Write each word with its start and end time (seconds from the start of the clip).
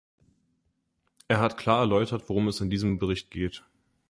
Er 1.27 1.39
hat 1.39 1.59
klar 1.59 1.81
erläutert, 1.81 2.27
worum 2.27 2.47
es 2.47 2.59
in 2.59 2.71
diesem 2.71 2.97
Bericht 2.97 3.29
geht. 3.29 3.63